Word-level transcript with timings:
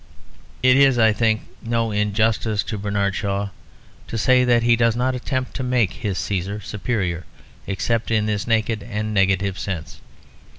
It 0.63 0.77
is, 0.77 0.97
I 0.97 1.13
think, 1.13 1.41
no 1.61 1.91
injustice 1.91 2.63
to 2.63 2.79
Bernard 2.79 3.13
Shaw 3.13 3.49
to 4.07 4.17
say 4.17 4.43
that 4.43 4.63
he 4.63 4.75
does 4.75 4.95
not 4.95 5.13
attempt 5.13 5.53
to 5.57 5.61
make 5.63 5.93
his 5.93 6.17
Cæsar 6.17 6.63
superior 6.63 7.23
except 7.67 8.09
in 8.09 8.25
this 8.25 8.47
naked 8.47 8.81
and 8.81 9.13
negative 9.13 9.59
sense. 9.59 9.99